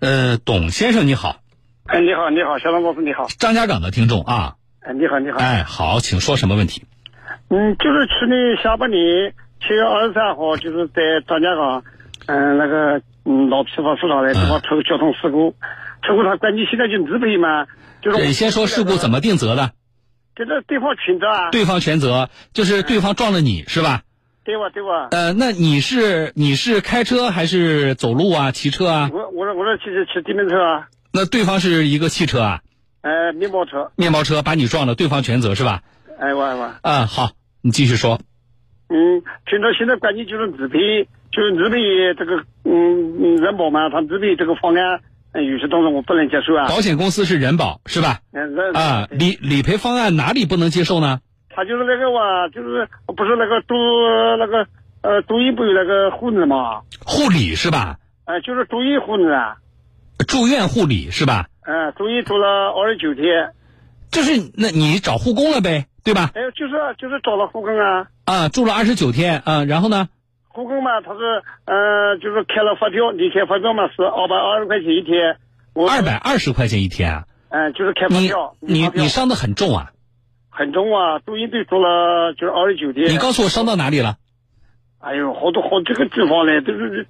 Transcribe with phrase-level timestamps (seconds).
[0.00, 1.40] 呃，董先生你好，
[1.86, 6.84] 哎，你好，你好，小张老师你好，张家港的听众啊，哎，你好，你好，哎，好，请说什么问题？
[7.50, 11.82] 嗯，就是去年下半年七月二十三号，就是在张家港，
[12.26, 15.54] 嗯，那个嗯老批发市场的地方出交通事故，
[16.02, 17.66] 出故他关你现在就理赔嘛，
[18.00, 19.72] 就是你先说事故怎么定责的？
[20.36, 24.02] 就是对方全责啊，对方全责，就是对方撞了你是吧？
[24.48, 24.70] 对吧？
[24.72, 25.08] 对吧？
[25.10, 28.50] 呃，那你是你是开车还是走路啊？
[28.50, 29.10] 骑车啊？
[29.12, 30.88] 我我说我说骑骑电瓶车啊。
[31.12, 32.60] 那对方是一个汽车啊？
[33.02, 33.92] 呃，面包车。
[33.96, 35.82] 面包车把你撞了，对方全责是吧？
[36.18, 36.72] 哎，我我。
[36.80, 38.20] 啊，好，你继续说。
[38.88, 40.78] 嗯，全责现在关键就是自赔，
[41.30, 41.78] 就是自赔
[42.16, 45.02] 这个嗯嗯人保嘛，他自赔这个方案，
[45.44, 46.68] 有些东西我不能接受啊。
[46.68, 48.20] 保险公司是人保是吧？
[48.72, 51.20] 啊，理理赔方案哪里不能接受呢？
[51.58, 53.74] 他就是那个哇，就是不是那个住
[54.38, 54.64] 那个
[55.02, 56.82] 呃中医不有那个护理吗？
[57.04, 57.96] 护理是吧？
[58.26, 59.56] 呃，就是中医护理啊。
[60.28, 61.46] 住院护理是吧？
[61.66, 63.50] 嗯，中医住了二十九天。
[64.12, 66.30] 就是那你找护工了呗，对吧？
[66.32, 68.06] 哎，就是就是找了护工啊。
[68.24, 70.08] 啊，住了二十九天啊，然后呢？
[70.46, 75.36] 护工嘛，他是呃，就是开了发票，你开发票嘛是二百二十块钱一天。
[75.74, 77.24] 二百二十块钱一天啊？
[77.48, 78.54] 嗯，就是开发票。
[78.60, 79.90] 你你你伤的很重啊？
[80.58, 83.12] 很重啊，住院都住了就是二十九天。
[83.12, 84.16] 你告诉我伤到哪里了？
[84.98, 87.06] 哎呦，好多好几个地方嘞，都是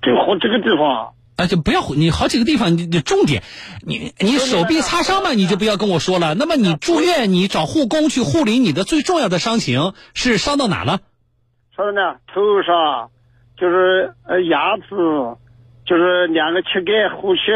[0.00, 1.12] 就好几个地方。
[1.36, 3.42] 啊，就不要你好几个地方，你你重点，
[3.86, 6.34] 你你手臂擦伤嘛，你就不要跟我说了。
[6.34, 11.00] 那么你住院，你找护工去护理你的最重要的伤情是伤到哪了？
[11.76, 12.16] 伤到哪？
[12.32, 13.10] 头上，
[13.58, 14.88] 就是呃牙齿，
[15.84, 17.52] 就是两个膝盖呼吸，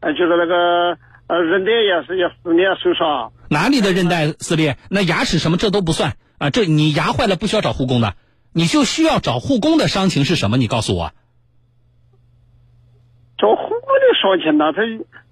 [0.00, 3.32] 呃就是那个呃韧带也是也撕裂受伤。
[3.50, 4.76] 哪里的韧带撕裂？
[4.90, 6.50] 那牙齿什么这都不算啊！
[6.50, 8.14] 这你牙坏了不需要找护工的，
[8.52, 10.56] 你就需要找护工的伤情是什么？
[10.56, 11.12] 你告诉我。
[13.38, 14.72] 找护工的伤情呢？
[14.72, 14.82] 他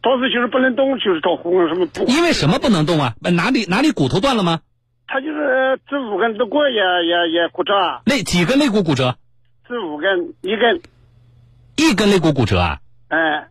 [0.00, 2.04] 当时就是不能动，就是找护工什么不？
[2.04, 3.14] 因为什么不能动啊？
[3.20, 4.60] 哪里哪里骨头断了吗？
[5.08, 7.72] 他就是这五根肋骨也也也骨折。
[8.04, 9.16] 肋几根肋骨骨折？
[9.68, 10.80] 这五根，一根。
[11.76, 12.80] 一根肋骨骨折啊？
[13.08, 13.48] 哎。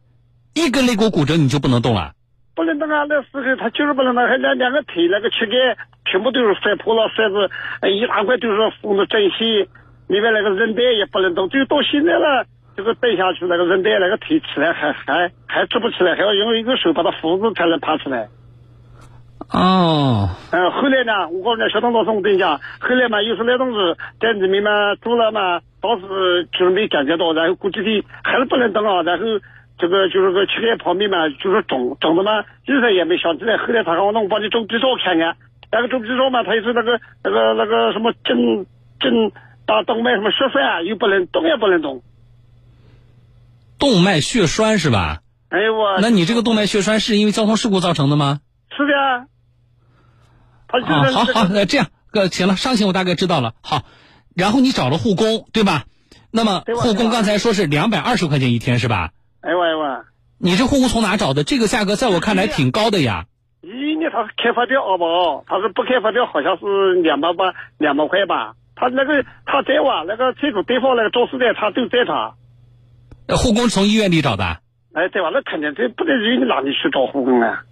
[0.54, 2.14] 一根肋骨骨折你就不能动了？
[2.56, 3.06] 不能动啊！
[3.10, 7.50] 那时候他就是不能动，还两两个腿那个膝盖全部都是摔破了，摔子
[7.90, 9.68] 一大块都是缝的针线，
[10.08, 12.46] 里面那个韧带也不能动，就到现在了。
[12.78, 18.28] 这个蹬下去，那个韧带那个腿起来还还还直不起来，还要用一个手把它扶住才能爬起来。
[19.52, 20.30] 哦。
[20.52, 23.78] 嗯，后来呢，我告诉你，小东老师，我跟你讲，后来嘛，又是那东西
[24.20, 29.26] 在里面嘛住了嘛，当时就是没感觉到，然后过几天还是不能动啊，然后
[29.78, 33.58] 这个就是个膝盖旁边嘛，就是肿肿的嘛，一时也没想起来。
[33.58, 35.36] 后来他让我弄把你做 B 超看看，
[35.72, 38.66] 那个做 B 超嘛，他又是那个那个那个什么正
[39.00, 39.32] 正
[39.66, 42.04] 大动脉什么血栓，又不能动也不能动。
[43.78, 45.22] 动脉血栓是吧？
[45.50, 46.00] 哎呦我！
[46.00, 48.40] 那你这个动脉血栓是因为交通事故造成的吗？
[48.76, 48.94] 是的。
[48.98, 49.28] 啊，
[51.12, 53.54] 好好，那这样，呃，行了，伤情我大概知道了。
[53.62, 53.84] 好，
[54.36, 55.86] 然后你找了护工，对吧？
[56.32, 59.12] 那么护工刚才说是两百二十块钱一天是吧？
[59.46, 60.04] 哎呦哎呦！
[60.40, 61.44] 你这护工从哪找的？
[61.44, 63.26] 这个价格在我看来挺高的呀。
[63.62, 65.44] 咦，你他是开发票好不好？
[65.48, 68.56] 他是不开发票，好像是两百八两百块吧？
[68.76, 72.34] 他那个他在哇，那个车主对方那个肇事的他都在他。
[73.38, 74.58] 护工从医院里找的，
[74.94, 75.30] 哎，对吧？
[75.32, 77.64] 那肯定这不能让你哪里去找护工啊？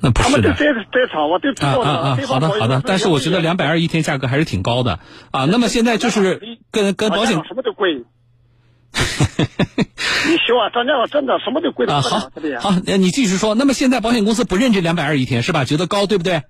[0.00, 0.42] 那不是的。
[0.42, 2.18] 他们都在在场，我都知道啊啊啊！
[2.26, 5.44] 好的好的，但是我觉得两百二一天价格还是挺高的啊。
[5.50, 8.04] 那么现在就是跟跟保险什么都贵。
[10.26, 12.00] 你修啊，张家港真的什么都贵的啊。
[12.00, 13.54] 好，好，你继续说。
[13.54, 15.64] 那么现在保险公司不认这两百二一天是吧？
[15.64, 16.42] 觉得高对不对？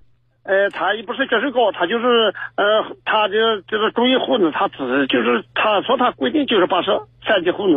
[0.43, 3.33] 呃，他也不是接受高，他就是呃，他就
[3.67, 6.91] 就是中医护理，他只就是他说他规定就是八十
[7.27, 7.75] 三级护理。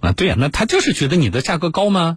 [0.00, 2.16] 啊，对呀，那他就是觉得你的价格高吗？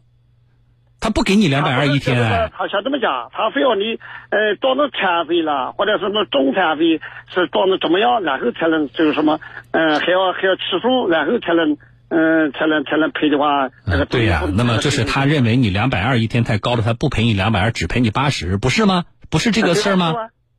[1.04, 2.50] 他不给你两百二一天啊。
[2.58, 4.00] 他想这么讲，他非要你
[4.30, 7.02] 呃到那残废了，或者什么中残废
[7.34, 9.40] 是到那怎么样，然后才能就是什么
[9.72, 11.76] 嗯还要还要起诉，然后才能
[12.08, 14.06] 嗯才能才能赔的话那个。
[14.06, 19.04] 对呀，那么就是他认为你两百二一天太高了，他不赔你两百二，只赔你八十，不是吗？
[19.30, 20.16] 不是这个事儿吗？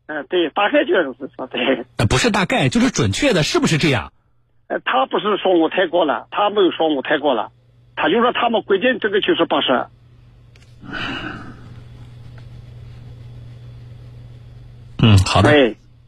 [0.06, 1.86] 嗯，对，大概就是说对。
[2.06, 4.12] 不是大概，就是准确的，是不是这样？
[4.68, 7.52] 呃，他不是说我太高了，他没有说我太高了，
[7.96, 9.86] 他就说他们规定这个就是八十。
[14.98, 15.50] 嗯，好的。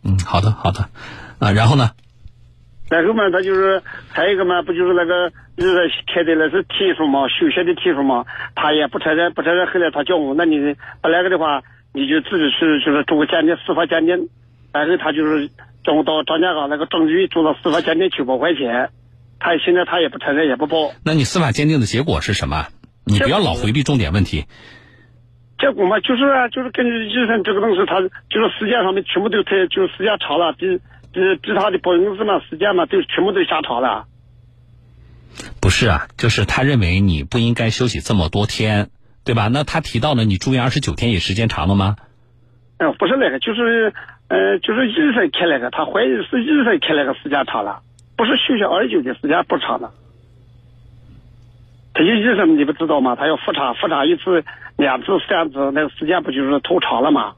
[0.03, 0.89] 嗯，好的，好的。
[1.39, 1.91] 啊，然后呢？
[2.89, 8.25] 然后嘛，他就是还有一个嘛，不就是那个就是开的那是天数嘛，休息的天数嘛，
[8.55, 9.67] 他也不承认，不承认。
[9.67, 10.59] 后来他叫我，那你
[11.03, 11.63] 不那个的话。
[11.97, 14.29] 你就自己去，就是做个鉴定，司法鉴定，
[14.71, 15.49] 然后他就是
[15.83, 18.91] 叫我到张家港那个证局做了司法鉴定九百块钱，
[19.41, 20.93] 他现在他也不承认，也不报。
[21.07, 22.67] 那你司法鉴定的结果是什么？
[23.07, 24.47] 你不要老回避重点问题。
[25.59, 30.67] 结果嘛，就是啊，就是根据医生这个东西，他就是时间上面全部都太，就是时间长了，比
[31.13, 34.07] 比比他的保险公司嘛，时间嘛都全部都下长了。
[35.63, 38.91] 不是啊，就是他认为你不应该休息这么多天，
[39.25, 39.49] 对吧？
[39.49, 41.97] 那他提到了你住院二十九天也时间长了吗？
[42.79, 43.95] 嗯，不是那个，就是
[44.29, 47.81] 呃，就是医生开那个，他怀疑是医生开那个时间长了，
[48.17, 49.93] 不是休息二十九天时间不长了。
[51.97, 53.17] 他有医生你不知道吗？
[53.17, 54.45] 他要复查，复查一次、
[54.77, 57.33] 两次、三次，那个时间不就是拖长了吗？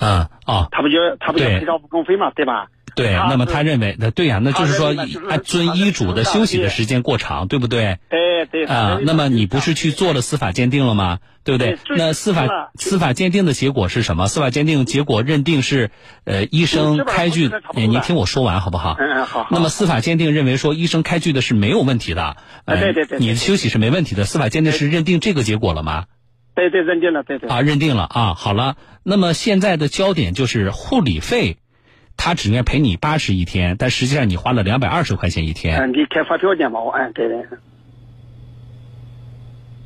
[0.00, 2.68] 嗯哦，他不就他不就赔偿误工费嘛，对吧？
[3.00, 4.94] 对，那么他认为，那对呀，那就是说
[5.28, 7.98] 按遵医嘱的休息的时间过长，对不对？
[8.08, 11.18] 对对啊，那么你不是去做了司法鉴定了吗？
[11.42, 11.78] 对不对？
[11.96, 14.28] 那司法司法鉴定的结果是什么？
[14.28, 15.90] 司法鉴定结果认定是，
[16.24, 18.96] 呃，医生开具，您听我说完好不好？
[18.98, 19.46] 嗯嗯好。
[19.50, 22.36] 那么司法鉴定认为说，医生开具的是没有问题的，
[22.66, 24.24] 对对对，你的休息是没问题的。
[24.24, 26.04] 司法鉴定是认定这个结果了吗？
[26.54, 27.48] 对对，认定了，对对。
[27.48, 28.76] 啊，认定了啊，好了。
[29.02, 31.56] 那么现在的焦点就是护理费。
[32.16, 35.78] 他只愿赔你八十一天，但实际上你花了两百二十块钱一天。
[35.78, 36.80] 嗯，你开发票件嘛？
[36.94, 37.34] 嗯，对的，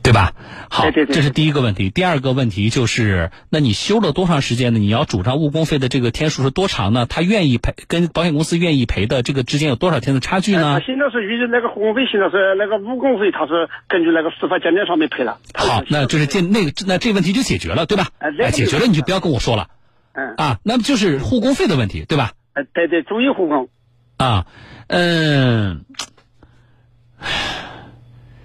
[0.03, 0.33] 对吧？
[0.69, 1.91] 好，对对，这是第一个问题。
[1.91, 4.81] 第二个问题就是，那你休了多长时间呢？
[4.81, 7.07] 你要主张误工费的这个天数是多长呢？
[7.07, 10.81] 他愿意赔，跟保险公司愿意赔的这个之间有多少天的差距呢？
[10.81, 15.39] 他现在是那个误工费，现在是那个误工费，他是根据那个司法鉴定上面赔了。
[15.55, 18.09] 好，那就是这那个那这问题就解决了，对吧？
[18.19, 19.69] 哎，解决了，你就不要跟我说了。
[20.15, 22.33] 嗯啊，那么就是护工费的问题，对吧？
[22.55, 23.69] 呃，对对，中医护工。
[24.17, 24.47] 啊，
[24.87, 25.85] 嗯，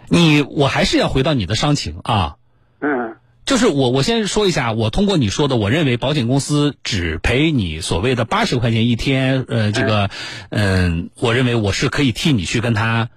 [0.10, 2.36] 你我还是要回到你的伤情啊。
[2.82, 3.16] 嗯。
[3.46, 10.12] 就是我我先说一下，我通过你说的，我认为保险公司只赔你所谓的八十块钱一天，呃，这个，
[10.50, 13.10] 嗯，我认为我是可以替你去跟他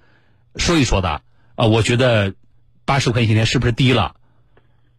[0.55, 1.21] 说一说的
[1.53, 1.67] 啊。
[1.67, 2.33] 我觉得
[2.83, 4.15] 八十块钱一天是不是低了？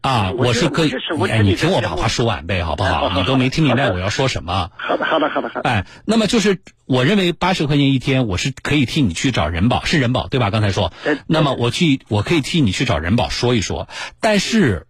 [0.04, 0.92] 啊，我是可以，
[1.30, 3.08] 哎，你听我把话说完呗，好不好？
[3.16, 4.70] 你都没听明白我要说什么。
[4.76, 5.70] 好的，好的，好的，好的。
[5.70, 10.50] 哎，那么就是我认为八十块钱一天，我是可以替你去找人保，是人保对吧？
[10.50, 10.92] 刚才说，
[11.26, 13.88] 那么我去，我可以替你去找人保说一说。
[14.20, 14.86] 但是，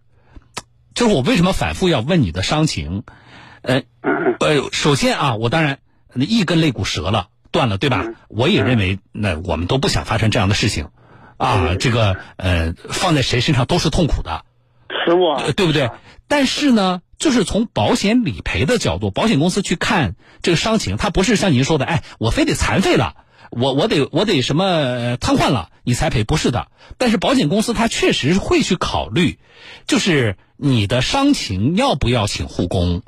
[0.93, 3.03] 就是我为什么反复要问你的伤情？
[3.61, 3.83] 呃，
[4.41, 5.79] 呃，首先啊，我当然
[6.15, 8.05] 一根肋骨折了，断了，对吧？
[8.27, 10.89] 我也认为，那我们都不想发生这样的事情，
[11.37, 14.43] 啊，这个呃，放在谁身上都是痛苦的。
[15.05, 15.89] 是我，对不对？
[16.27, 23.15] 但是呢，就是从保险理赔的角度，保险公司去看这个伤情，它不是像您说的，哎，我非得残废了，
[23.51, 26.67] 我我得我得什么瘫痪了你才赔，不是的。
[26.97, 29.37] 但是保险公司他确实会去考虑，
[29.87, 33.03] 就是你的伤情要不要请护工。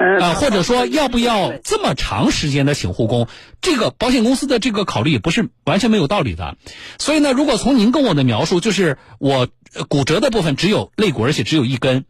[0.00, 3.28] 啊，或者说要不要这么长时间的请护工？
[3.60, 6.56] 这个保险公司的这个考虑也不是完全没有道理的。
[6.98, 9.48] 所以呢，如果从您跟我的描述，就是我
[9.88, 12.06] 骨折的部分只有肋骨，而且只有一根，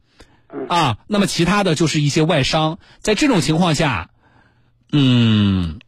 [0.69, 2.79] 啊，那么其他的就是一些外伤。
[3.01, 4.11] 在这种情况下，
[4.93, 5.81] 嗯，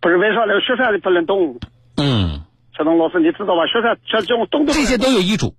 [0.00, 1.60] 不是外伤那个雪山的不能动？
[1.96, 2.42] 嗯，
[2.76, 3.66] 小东老师，你知道吧？
[3.66, 5.54] 雪山像这种动这些都有医嘱。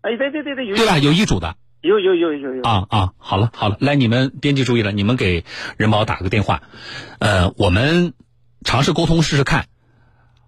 [0.00, 0.98] 哎，对对对对，有对吧？
[0.98, 1.54] 有医嘱的。
[1.80, 3.12] 有有有有有啊啊！
[3.18, 5.44] 好了好了，来你们编辑注意了，你们给
[5.76, 6.62] 人保打个电话，
[7.20, 8.14] 呃，我们
[8.64, 9.66] 尝试沟通试试看，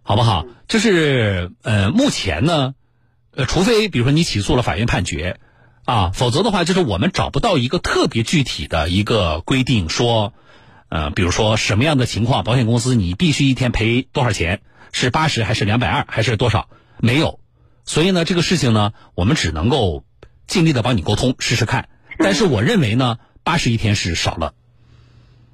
[0.03, 0.47] 好不好？
[0.67, 2.75] 就是呃，目前呢，
[3.31, 5.39] 呃，除非比如说你起诉了，法院判决
[5.85, 10.33] 啊，否则的话，就是我们找不到一个特别具体的一个规定，说
[10.89, 16.69] 呃，比如说什么样的情况，保险公司你必须一天赔多少钱，是八十还是两百二还是多少？
[16.99, 17.39] 没有，
[17.85, 20.03] 所以呢，这个事情呢，我们只能够。
[20.51, 21.89] 尽力的帮你沟通试试看，
[22.19, 24.53] 但是我认为呢，八十一天是少了。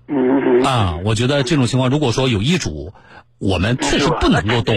[0.08, 2.94] 嗯啊，我觉得这种情况，如果说有医嘱，
[3.38, 4.74] 我们确实不能够动。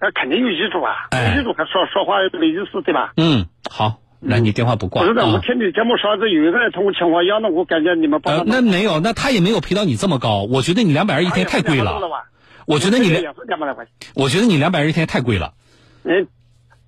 [0.00, 3.12] 那肯定有医嘱啊，有医嘱还说说话没意思，对吧？
[3.18, 5.02] 嗯，好，那，你电话不挂。
[5.02, 8.46] 不是的，我听你节目上次有一个人同我情况一样的，我感觉你们帮。
[8.46, 10.44] 那没有，那他也没有赔到你这么高。
[10.44, 12.00] 我觉得你两百二一天太贵了。
[12.64, 13.34] 我觉得你两
[14.14, 15.52] 我觉得你两百二一天太贵了。
[16.04, 16.28] 嗯。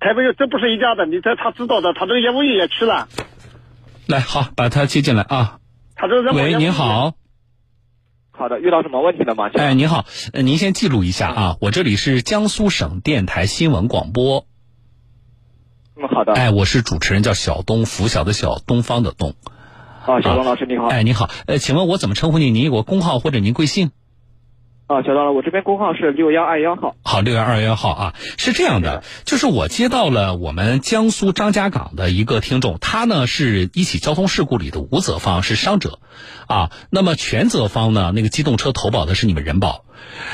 [0.03, 3.07] 台北有，这不是一家的，你这他知道的，他这个业务员也去了。
[4.05, 5.59] 来，好，把他接进来啊。
[5.95, 7.13] 他这喂，您好。
[8.31, 9.49] 好的，遇到什么问题了吗？
[9.53, 14.45] 哎，您好，您先记录一下啊，我这里是江苏省电台新闻广播。
[15.95, 16.33] 嗯，好的。
[16.33, 19.35] 哎，我是主持人，叫小东，拂晓的小，东方的东。
[20.05, 20.87] 啊，小东老师你好。
[20.87, 22.53] 哎，你好，呃，请问我怎么称呼您？
[22.53, 23.91] 您有个工号或者您贵姓？
[24.85, 26.95] 啊，找到了，我这边工号是六幺二幺号。
[27.03, 35.99] 好，六幺二幺号啊，是这样的，就是我接到了我们江苏张家港的一个听众，他呢是一起交通事故里的无责方，是伤者，
[36.47, 39.85] 啊，那么全责方呢，那个机动车投保的是你们人保，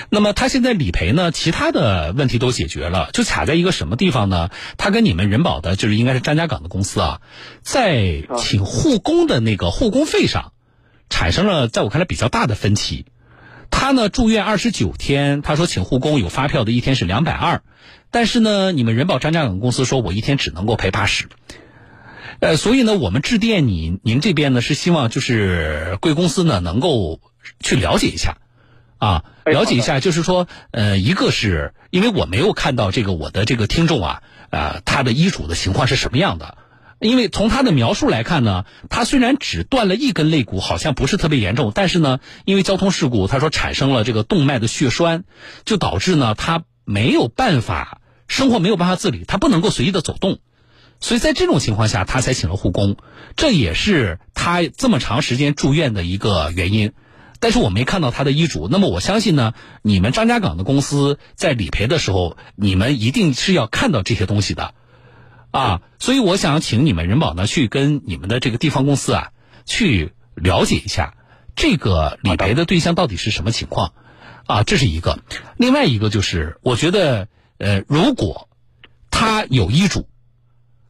[0.09, 4.49] 那么他现在理赔呢，其他的问题都解决了，就卡在一个什么地方呢？
[4.77, 7.21] 他跟你们人保的，就是应该是张家港的公司啊，
[7.61, 10.53] 在请护工的那个护工费上，
[11.07, 13.05] 产生了在我看来比较大的分歧。
[13.79, 17.61] 他呢住院二十九天，他说请护工有发票的一天是两百二，
[18.11, 21.29] 但是呢，你们人保张家港公司说我一天只能够赔八十，
[22.41, 27.21] 呃，所以呢，我们致电你，您这边呢是希望就是贵公司呢能够
[27.61, 28.39] 去了解一下，
[28.97, 36.57] 啊，了解一下，就是说，呃，一个是因为我没有看到这个我的这个听众啊，啊，他的医嘱的情况是什么样的。
[36.99, 45.23] 因为从他的描述来看呢，他虽然只断了一根肋骨，好像不是特别严重，但是呢，因为交通事故，他说产生了这个动脉的血栓，
[45.63, 50.39] 就导致呢他没有办法生活没有办法自理，他不能够随意的走动，
[50.99, 52.97] 所以在这种情况下，他才请了护工，
[53.35, 56.91] 这也是他这么长时间住院的一个原因。
[57.41, 64.73] 但是我没看到他的医嘱，那么我相信呢，你们张家港的公司在理赔的时候，你们一定是要看到这些东西的。
[65.51, 69.31] 啊，所以我想请你们人保呢去跟你们的这个地方公司啊
[69.65, 71.15] 去了解一下
[71.55, 73.93] 这个理赔的对象到底是什么情况，
[74.45, 75.19] 啊，这是一个。
[75.57, 77.27] 另外一个就是，我觉得
[77.57, 78.47] 呃，如果
[79.09, 80.07] 他有医嘱，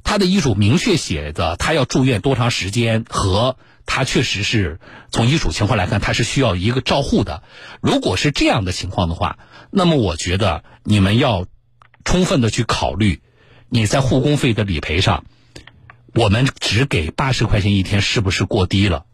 [0.03, 7.43] 他的医嘱明确写的他要住院多长时间，和他确实是从医嘱情况来看，他是需要一个照护的。
[7.81, 9.39] 如果是这样的情况的话，
[9.71, 11.45] 那么我觉得你们要
[12.03, 13.21] 充分的去考虑。
[13.69, 15.25] 你在护工费的理赔上，
[16.15, 19.05] 我们只给八十块钱一天，是不是过低了？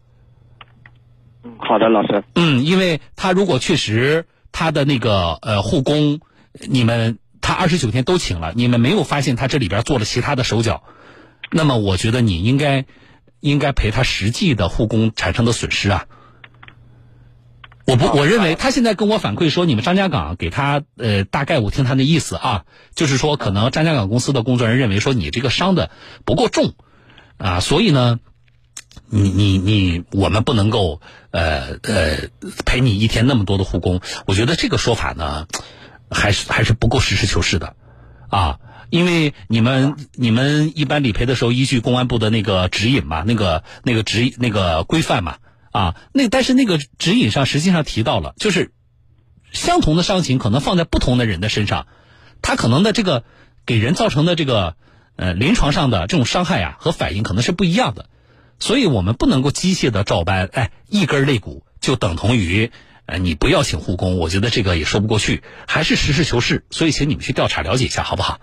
[1.44, 2.24] 嗯，好的，老师。
[2.34, 6.20] 嗯，因为他如果确实他的那个呃护工，
[6.66, 10.82] 你们他二十九天都请了，你们没有发现他这里边做了其他的手脚，
[11.50, 12.86] 那么我觉得你应该
[13.40, 16.06] 应该赔他实际的护工产生的损失啊。
[17.86, 22.64] 我不，我认为他现在跟我反馈说，你们张家港给他呃，大概我听他的意思啊，
[22.96, 25.90] 就是说可能张家港公司的工作人员认为说你这个伤的
[26.24, 26.74] 不够重，
[27.36, 28.18] 啊，所以呢，
[29.08, 31.00] 你你你我们不能够
[31.30, 32.16] 呃呃
[32.64, 35.46] 赔你一天那么多的护工，我觉得这个说法呢，
[36.10, 37.76] 还是还是不够实事求是的，
[38.28, 38.58] 啊，
[38.90, 45.36] 因为你们你们一般理赔的时候依据公安部的那个指引嘛，那个那个指那个规范嘛。
[45.76, 48.72] 啊，那但是那个指引上实际上提到了，就是
[49.52, 51.86] 相同的伤情可能放在不同的人的身上，
[52.40, 53.24] 他可能的这个
[53.66, 54.76] 给人造成的这个
[55.16, 58.08] 呃临床上的这种伤害啊和反应可能是不一样的，
[58.58, 62.70] 所以我们不能够机械的照搬，哎，一根肋骨就等同于
[63.04, 68.40] 呃你不要请护工，我觉得这个也说不过去，还是实事求是，所以请你们去调查了解一下，好不好？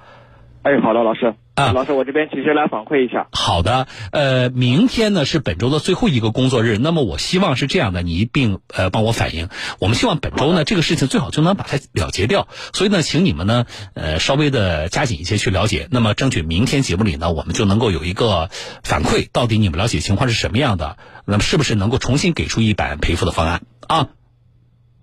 [0.63, 1.36] 哎，好的，老师。
[1.55, 3.27] 啊，老师，我这边及时来反馈一下。
[3.32, 9.50] 好的，呃，明天呢是本周的最后一个工作日，那么我希望是这样的，你一并呃帮我反映。
[9.79, 18.50] 我们希望本周呢这个事情最好就能把它了结掉，所以呢，请你们呢呃稍微的加紧一些去了解，那么争取明天节目里呢我们就能够有一个
[18.84, 24.08] 反馈，到底你们了解情况是什么样的，那么是不是能够重新给出一版赔付的方案啊？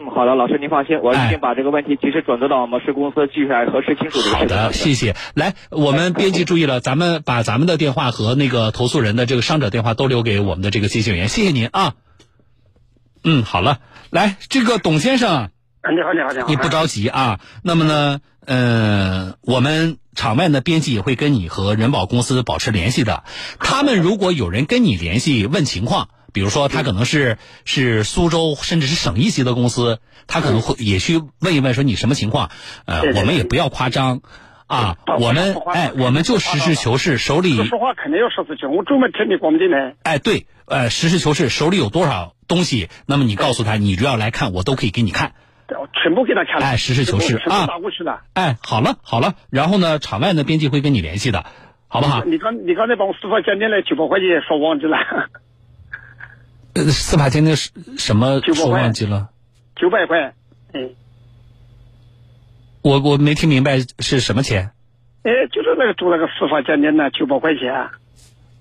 [0.03, 4.19] 嗯，好的，老师您放心，我一定把这个问题及时转达到我们市公司继续来核实清楚。
[4.35, 5.15] 好的，谢谢。
[5.35, 11.93] 来，我们编辑注意了，咱们把咱们的电话和那个投诉人的这个伤者电话都留给我们的这个接线员，谢谢您啊。
[13.25, 15.51] 嗯，好了，来，这个董先生，
[15.95, 17.39] 你好，你好，你好，你不着急啊。
[17.63, 23.25] 那么呢，呃，我们场外的编辑也会跟你和人保公司保持联系的。
[23.59, 26.09] 他们如果有人跟你联系问情况。
[26.33, 32.51] 比如说，他可能是是苏州，甚至是省一级的公司，他可能会也去问一问，说你什么情况？
[32.87, 34.21] 呃，我们也不要夸张，
[34.67, 38.77] 啊，我们哎，我们就实事求是，手里说话肯定要实事求是。
[38.77, 39.97] 我专门听你广播电台。
[40.03, 45.33] 哎，对，呃，实事求是，手里有多少东西，那么你告诉他，你只要来看，我都可以给你看。
[46.03, 46.61] 全部给他看。
[46.61, 47.67] 哎，实事求是啊。
[47.67, 48.23] 打过去了。
[48.35, 51.45] 哎，好了好了，然后呢，场外的编辑会跟你联系的，
[51.87, 52.25] 好不好？
[52.25, 54.97] 你刚你刚才把我司法鉴定的九百块钱说忘记了。
[56.75, 58.41] 呃，司法鉴定是什么？
[58.55, 59.31] 说忘记了。
[59.77, 60.35] 九百块，
[60.73, 60.91] 嗯。
[62.83, 64.71] 我我没听明白是什么钱。
[65.23, 67.91] 哎，就是那个做那个司法鉴定的九百块钱。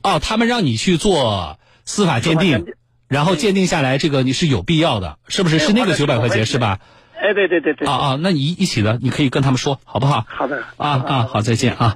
[0.01, 2.65] 哦，他们让你去做司法鉴定，
[3.07, 5.59] 然后鉴定下来这个你是有必要的，是不是？
[5.59, 6.79] 是那个九百块钱是吧？
[7.15, 7.87] 哎，对对对对。
[7.87, 10.25] 啊啊，那你一起的，你可以跟他们说，好不好？
[10.27, 10.63] 好的。
[10.77, 11.95] 啊啊，好，再见啊。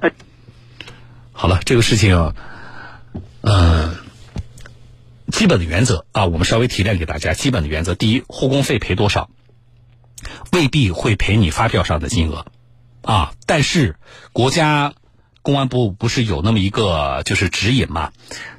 [1.32, 2.32] 好了，这个事情，
[3.42, 3.93] 嗯。
[5.34, 7.34] 基本的原则啊，我们稍微提炼给大家。
[7.34, 9.30] 基本的原则，第一，护工费赔多少？
[10.52, 12.46] 未必会赔你发票上的金额，
[13.02, 13.96] 啊，但是
[14.32, 14.94] 国家
[15.42, 18.12] 公安部不是有那么一个就是指引嘛？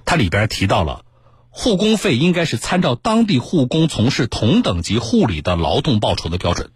[0.03, 1.05] 它里边提到了，
[1.49, 6.71] 护工费应该是参照当地护工从事同等级护理的劳动报酬的标准。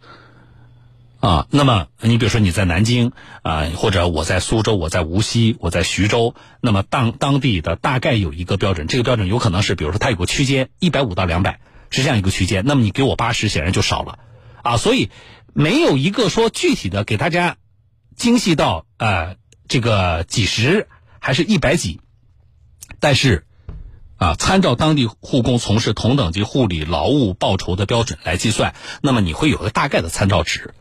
[1.19, 3.11] 啊，那么你比如说你在南京
[3.41, 11.59] 啊，或者我在苏州，我在无锡，我在徐州，那么当当地的大概有一个标准，这个标准有可能是，比如说它有个区间，一百五到两百
[11.89, 14.19] 是这样一个区间，那么你给我八十，显然就少了，
[14.63, 15.09] 啊，所以
[15.53, 17.57] 没有一个说具体的给大家
[18.15, 19.35] 精细到呃
[19.67, 20.87] 这个几十
[21.19, 21.99] 还是一百几，
[23.01, 23.45] 但是
[24.15, 30.73] 啊，参照当地护工从事同等级护理劳务报酬的标准来计算，那么你会有个大概的参照值。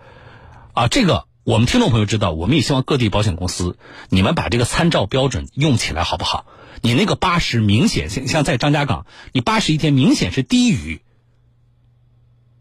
[0.78, 3.76] 啊，这个我们听众朋友知道，我们也希望各地保险公司，
[4.10, 6.46] 你们把这个参照标准用起来好不好？
[6.82, 11.02] 你那个八十明显像像在张家港，你八十一天明显是低于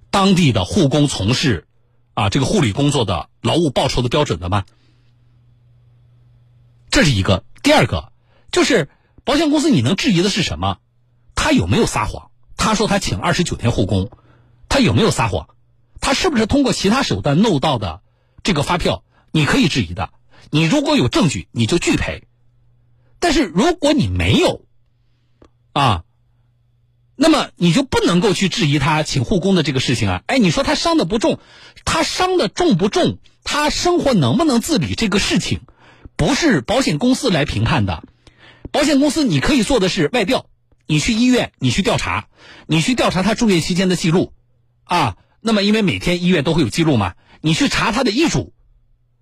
[0.10, 1.68] 当地的护工从事
[2.16, 4.66] 啊这个护理工作的劳务报酬的标准的吗？
[6.90, 7.44] 这是一个。
[7.62, 8.12] 第二个
[8.52, 8.90] 就是
[9.26, 10.80] 保险公司，你能质疑的是什么？
[11.36, 12.32] 他有没有撒谎？
[12.56, 14.10] 他说他请二十九天护工，
[14.70, 15.50] 他有没有撒谎？
[16.02, 18.02] 他是不是通过其他手段弄到的？
[18.44, 20.10] 这个发票你可以质疑的，
[20.52, 22.22] 你如果有证据，你就拒赔；
[23.20, 24.66] 但是如果你没有，
[25.74, 26.04] 啊，
[27.16, 30.24] 那么你就不能够去质疑他请护工的这个事情啊。
[30.28, 31.40] 哎，你说他伤的不重，
[31.84, 33.20] 他伤的重不重？
[33.44, 34.94] 他生活能不能自理？
[34.96, 35.62] 这个事情
[36.16, 38.04] 不是保险公司来评判的。
[38.72, 40.48] 保险公司你可以做的是外调，
[40.86, 42.28] 你去医院，你去调查，
[42.66, 44.34] 你去调查他住院期间的记录，
[44.84, 47.14] 啊，那么因为每天医院都会有记录嘛。
[47.42, 48.54] 你去查他的医嘱，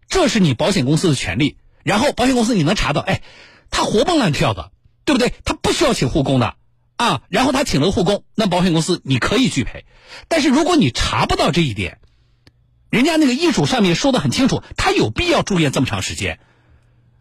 [0.07, 1.57] 这是你保险公司的权利。
[1.83, 3.21] 然后保险公司你能查到，哎，
[3.69, 4.71] 他活蹦乱跳的，
[5.05, 5.33] 对不对？
[5.43, 6.55] 他不需要请护工的
[6.95, 7.21] 啊。
[7.29, 9.85] 然后他请了护工，那保险公司你可以拒赔。
[10.27, 11.99] 但是如果你查不到这一点，
[12.89, 16.39] 人家那个医嘱上面说的很清楚，他有必要住院这么长时间，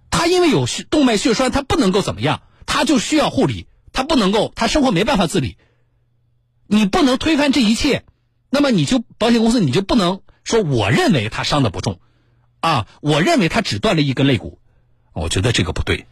[0.08, 5.58] 他因为有动脉血栓，他不能够怎么样，他就需要护理，他不能够，他生活没办法自理。
[6.66, 8.04] 你不能推翻这一切，
[8.48, 10.22] 那么你就保险公司你就不能。
[10.44, 11.98] 说我认为他伤的不重，
[12.60, 14.58] 啊，我认为他只断了一根肋骨，
[15.12, 16.06] 我觉得这个不对，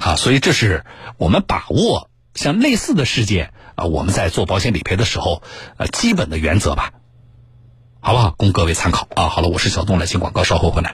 [0.00, 0.84] 啊，所以这是
[1.18, 5.42] 我们把握像类似的事件啊，我们在做保险理赔的时候，
[5.76, 6.92] 呃，基本的原则吧，
[8.00, 8.34] 好不好？
[8.36, 9.28] 供各位参考啊。
[9.28, 10.92] 好了，我是小东，来听广告，稍后回来。